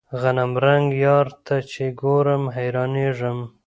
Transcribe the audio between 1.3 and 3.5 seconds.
ته چې ګورم حيرانېږم.